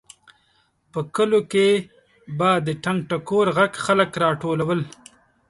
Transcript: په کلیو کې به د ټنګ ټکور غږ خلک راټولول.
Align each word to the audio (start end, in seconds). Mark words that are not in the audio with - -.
په 0.91 0.99
کلیو 1.15 1.41
کې 1.51 1.67
به 2.37 2.49
د 2.67 2.69
ټنګ 2.83 2.99
ټکور 3.09 3.45
غږ 3.57 3.71
خلک 3.85 4.09
راټولول. 4.23 4.79